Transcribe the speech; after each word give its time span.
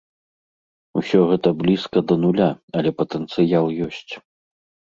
Усё 1.01 1.19
гэта 1.33 1.51
блізка 1.59 1.97
да 2.13 2.19
нуля, 2.23 2.49
але 2.81 2.89
патэнцыял 3.03 3.65
ёсць. 3.91 4.13